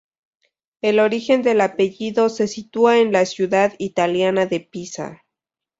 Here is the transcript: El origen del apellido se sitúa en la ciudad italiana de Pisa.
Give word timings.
El 0.81 0.99
origen 0.99 1.43
del 1.43 1.61
apellido 1.61 2.29
se 2.29 2.47
sitúa 2.47 2.97
en 2.97 3.11
la 3.11 3.23
ciudad 3.27 3.73
italiana 3.77 4.47
de 4.47 4.59
Pisa. 4.59 5.21